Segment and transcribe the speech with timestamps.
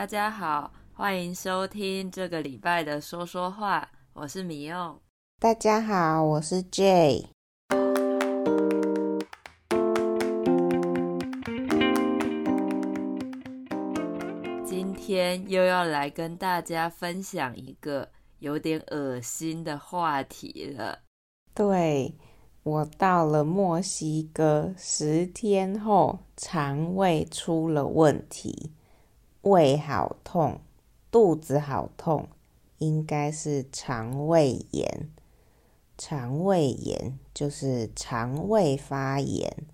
[0.00, 4.98] 大家好，欢迎收听这个礼拜的说说话，我是米用。
[5.38, 7.26] 大家好，我是 Jay。
[14.64, 18.08] 今天又要来跟大家分享一个
[18.38, 21.00] 有点恶心的话题了。
[21.52, 22.14] 对。
[22.62, 28.70] 我到了墨西哥十天后，肠胃出了问题，
[29.42, 30.60] 胃好痛，
[31.10, 32.28] 肚子好痛，
[32.78, 35.08] 应该是肠胃炎。
[35.96, 39.66] 肠胃炎就是肠胃发炎，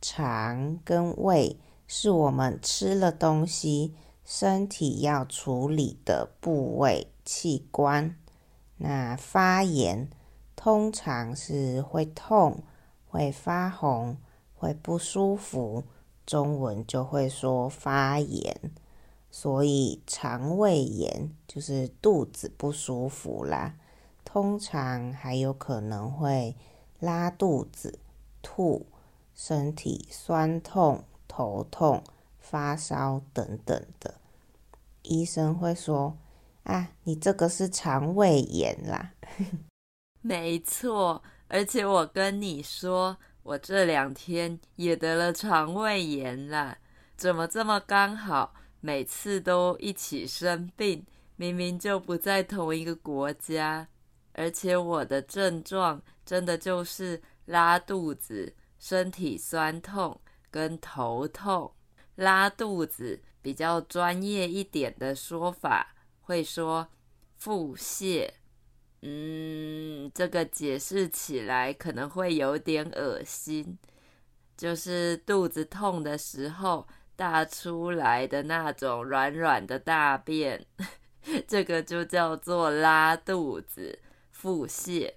[0.00, 8.16] 肠跟胃是我们吃了东西，身体要处理的部位器官。
[8.76, 10.08] 那发炎。
[10.58, 12.62] 通常是会痛、
[13.06, 14.16] 会发红、
[14.54, 15.84] 会不舒服，
[16.24, 18.72] 中文就会说发炎。
[19.38, 23.74] 所以肠胃炎就是肚子不舒服啦。
[24.24, 26.56] 通常还有可能会
[27.00, 27.98] 拉肚子、
[28.40, 28.86] 吐、
[29.34, 32.02] 身体酸痛、头痛、
[32.38, 34.14] 发烧等等的。
[35.02, 36.16] 医生会说
[36.64, 39.12] ：“啊，你这个是肠胃炎啦。
[40.22, 46.78] ”没错，而且我跟你说，我这两天也得了肠胃炎了。
[47.18, 48.54] 怎么这么刚好？
[48.86, 53.88] 每次都一起生病，明明就不在同一个国家，
[54.32, 60.20] 而且我的症状真的就是拉肚子、身体酸痛
[60.52, 61.72] 跟头痛。
[62.14, 66.86] 拉肚子比较专业一点的说法，会说
[67.34, 68.30] 腹泻。
[69.02, 73.76] 嗯，这个解释起来可能会有点恶心，
[74.56, 76.86] 就是肚子痛的时候
[77.16, 80.64] 大出来的那种软软的大便，
[81.48, 83.98] 这个就叫做拉肚子、
[84.30, 85.12] 腹泻。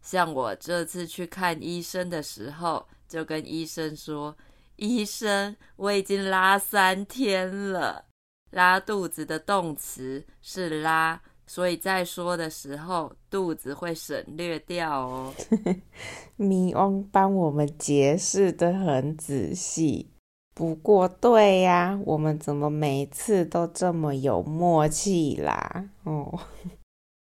[0.00, 4.36] 像我这次去看医生的时候，就跟医生说
[4.76, 8.06] ：“医生，我已经拉三天了。”
[8.50, 11.20] 拉肚子的动词是拉。
[11.44, 15.34] 所以在说的时候，肚子会省略掉哦。
[16.36, 20.08] 米翁帮我们解释得很仔细。
[20.54, 25.88] 不过，对呀，我们怎么每次都这么有默契啦？
[26.04, 26.38] 哦，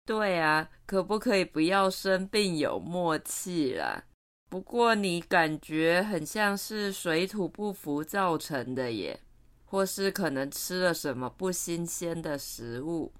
[0.04, 4.04] 对啊，可不可以不要生病有默契啦？
[4.48, 9.18] 不过你感觉很像是水土不服造成的耶，
[9.64, 13.12] 或是可能吃了什么不新鲜的食物。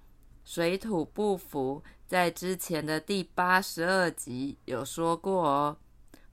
[0.45, 5.77] 水土不服，在之前的第八十二集有说过哦，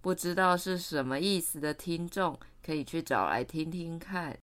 [0.00, 4.36] 不知道是什么意思的听众可以去找来听听看。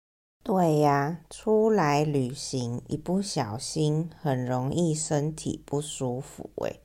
[0.42, 6.80] 对呀，出来旅行一不小心很容易身体不舒服诶。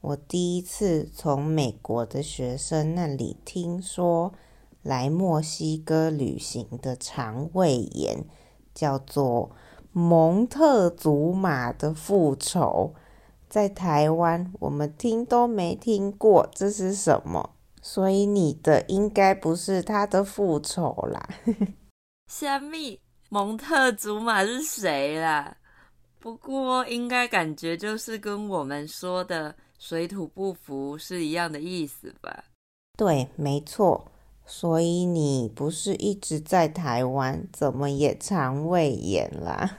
[0.00, 4.32] 我第一次从美国的学生那里听说，
[4.82, 8.24] 来墨西哥旅行的肠胃炎
[8.74, 9.50] 叫做。
[9.90, 12.94] 蒙特祖玛的复仇，
[13.48, 17.50] 在台湾我们听都没听过，这是什么？
[17.82, 21.28] 所以你的应该不是他的复仇啦。
[22.26, 23.00] 虾米？
[23.30, 25.56] 蒙特祖玛是谁啦？
[26.18, 32.44] 不过应该感觉就是跟我们说的水土不服是一样的意思吧？
[32.96, 34.10] 对，没错。
[34.46, 39.76] 所以你不是一直在台湾，怎么也肠胃炎啦？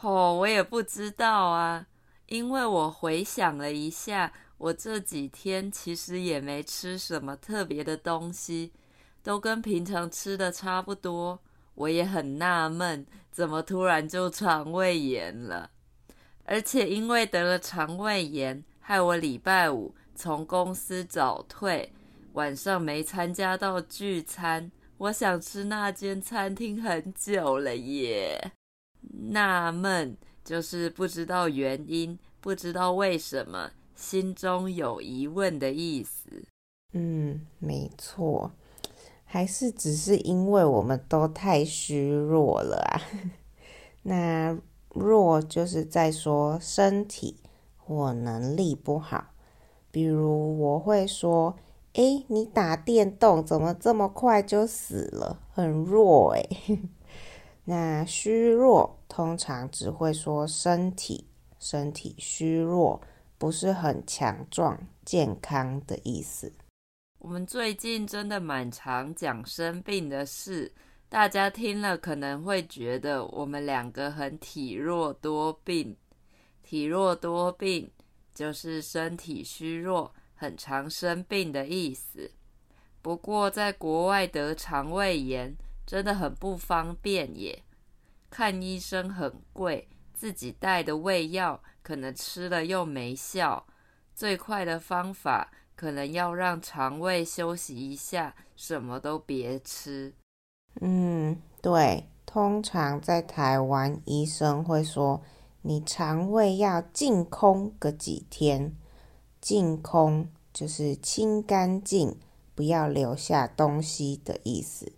[0.00, 1.84] 哦，我也不知道啊，
[2.26, 8.72] 因为我回想了一下，我这几天其实也没吃什么特别的东西，
[9.22, 11.40] 都跟平常吃的差不多。
[11.74, 15.70] 我也很纳闷，怎么突然就肠胃炎了？
[16.44, 21.92] 而且因为得了肠胃炎，害我礼拜五从公司早退。
[22.32, 28.52] 晚上没参加到聚餐，我想吃那间餐厅很久了耶。
[29.30, 36.44] 纳闷就是不知道原因，不知道为什么，心中有疑问的意思。
[36.92, 38.52] 嗯，没错，
[39.24, 43.02] 还是只是因为我们都太虚弱了啊。
[44.04, 44.56] 那
[44.90, 47.40] 弱就是在说身体
[47.76, 49.32] 或能力不好，
[49.90, 51.56] 比如我会说。
[51.94, 55.40] 诶，你打电动怎么这么快就死了？
[55.50, 56.48] 很弱诶。
[57.64, 61.26] 那虚弱通常只会说身体
[61.58, 63.00] 身体虚弱，
[63.38, 66.52] 不是很强壮、健康的意思。
[67.20, 70.72] 我们最近真的蛮常讲生病的事，
[71.08, 75.96] 大家听了可能会觉得我们两个很体弱多病。
[76.62, 77.90] 体弱多病
[78.34, 82.30] 就是身体虚弱，很常生病的意思。
[83.00, 85.56] 不过在国外得肠胃炎
[85.86, 87.62] 真的很不方便耶，
[88.28, 93.64] 看医生很贵，自己带的胃药可能吃了又没效。
[94.14, 100.12] 最快的方法可能要让肠胃休息一下，什么都别吃。
[100.82, 105.22] 嗯，对，通常在台湾医生会说，
[105.62, 108.76] 你肠胃要净空个几天，
[109.40, 112.18] 净空就是清干净，
[112.54, 114.92] 不要留下东西的意思。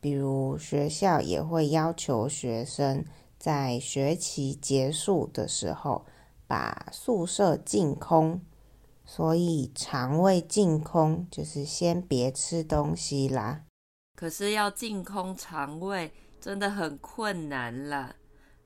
[0.00, 3.04] 比如学校也会要求学生
[3.38, 6.04] 在学期结束的时候，
[6.46, 8.40] 把宿舍净空。
[9.04, 13.64] 所以肠胃净空就是先别吃东西啦。
[14.14, 18.14] 可是要净空肠胃真的很困难啦。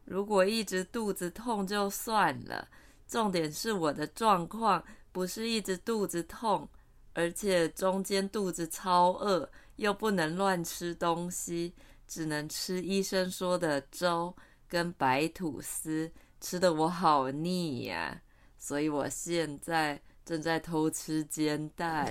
[0.04, 2.66] 如果一直肚子痛就算了，
[3.06, 4.82] 重点是我的状况
[5.12, 6.68] 不是一直肚子痛，
[7.12, 11.72] 而且中间肚子超饿，又不能乱吃东西，
[12.08, 14.34] 只能吃医生说的粥
[14.72, 16.10] 跟白吐司，
[16.40, 18.22] 吃的我好腻呀。
[18.56, 20.00] 所以我现在。
[20.24, 22.08] 正在偷吃煎蛋，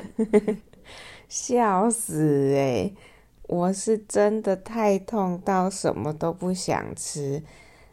[1.29, 2.93] 笑死欸！
[3.43, 7.41] 我是真的太痛到什么都不想吃，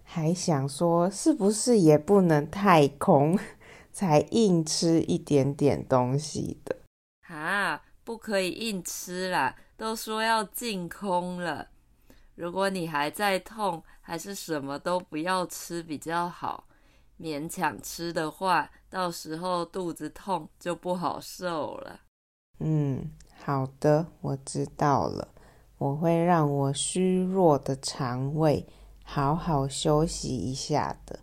[0.03, 3.39] 还想说是不是也不能太空，
[3.93, 6.77] 才硬吃一点点东西的。
[7.29, 11.69] 啊，不可以硬吃啦，都说要净空了。
[12.39, 16.69] 如果你还在痛，还是什么都不要吃比较好。
[17.19, 21.99] 勉强吃的话，到时候肚子痛就不好受了。
[22.61, 23.11] 嗯，
[23.45, 25.27] 好的，我知道了。
[25.79, 28.65] 我会让我虚弱的肠胃
[29.03, 31.19] 好好休息一下的。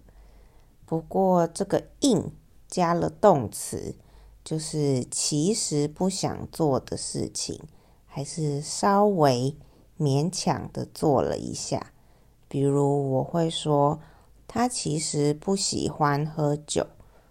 [0.86, 2.30] 不过这个“硬”
[2.68, 3.96] 加了动词，
[4.44, 7.58] 就是其实不想做的事情，
[8.06, 9.56] 还是稍微
[9.98, 11.92] 勉强的做了一下。
[12.48, 14.00] 比如我会说。
[14.48, 16.88] 他其实不喜欢喝酒，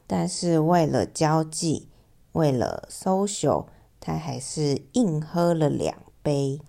[0.06, 1.88] 但是为了交际，
[2.32, 3.66] 为了 social，
[3.98, 6.60] 他还是硬喝了两杯。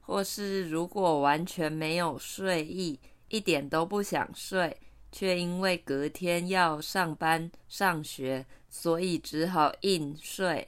[0.00, 2.98] 或是如果完全没有睡意，
[3.28, 4.76] 一点都不想睡，
[5.12, 10.66] 却因为隔天要上班上学，所以只好硬睡。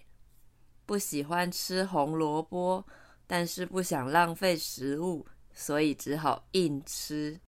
[0.87, 2.85] 不喜欢吃红萝卜，
[3.26, 7.41] 但是不想浪费食物，所以只好硬吃。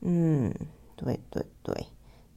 [0.00, 0.52] 嗯。
[0.94, 1.86] 对对对，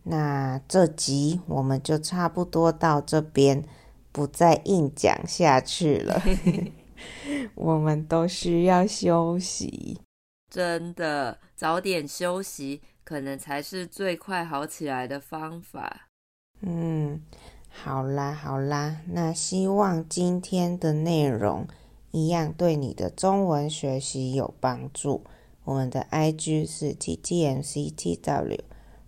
[0.01, 3.63] 那这集我们就差不多到这边，
[4.11, 6.19] 不再硬讲下去了。
[7.53, 9.99] 我们都需要休息，
[10.49, 16.07] 真的，早点休息可能才是最快好起来的方法。
[16.61, 17.21] 嗯，
[17.69, 21.67] 好啦好啦，那希望今天的内容
[22.15, 25.25] 一样对你的中文学习有帮助。
[25.65, 28.61] 我们的 IG 是 TTMCTW。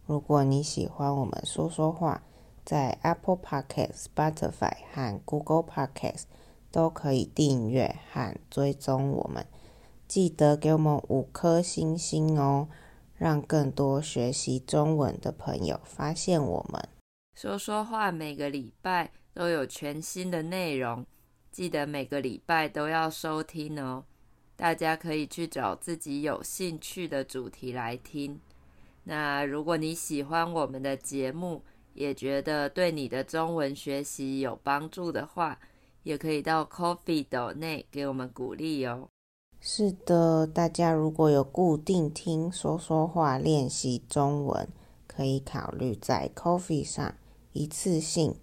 [0.06, 2.21] 如果你喜欢我们说说话，
[2.65, 6.24] 在 Apple Podcast、Spotify 和 Google Podcast
[6.69, 9.45] 都可以订阅和追踪我们。
[10.06, 12.68] 记得给我们五颗星星哦，
[13.15, 16.90] 让更多学习中文的朋友发现我们。
[17.35, 21.06] 说说话每个礼拜都有全新的内容，
[21.51, 24.06] 记得每个礼拜都要收听哦。
[24.56, 28.39] 大家可以去找自己有兴趣的主题来听。
[29.04, 31.63] 那如果你喜欢我们的节目，
[31.94, 35.59] 也觉得对你的中文学习有帮助的话，
[36.04, 39.09] 也可以到 Coffee 斗内给我们鼓励哦。
[39.59, 44.68] 是的，大家如果有固定听说说话练习中文，
[45.07, 47.16] 可以考虑在 Coffee 上
[47.54, 48.35] 一次性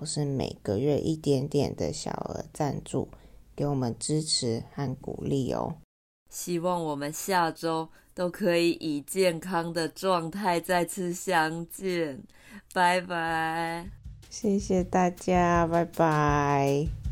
[0.00, 3.06] 或是每个月一点点的小额赞助。
[3.54, 5.74] 给我们支持和鼓励哦！
[6.30, 12.22] 希望我们下周都可以以健康的状态再次相见。
[12.72, 13.90] 拜拜！
[14.30, 17.09] 谢谢大家，拜拜。